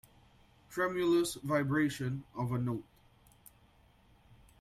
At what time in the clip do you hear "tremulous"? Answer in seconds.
0.71-1.35